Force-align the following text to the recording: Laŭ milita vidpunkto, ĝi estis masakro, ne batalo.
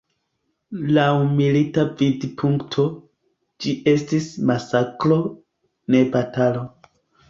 Laŭ 0.95 1.03
milita 1.33 1.83
vidpunkto, 2.01 2.87
ĝi 3.63 3.77
estis 3.95 4.29
masakro, 4.51 5.23
ne 5.95 6.07
batalo. 6.19 6.71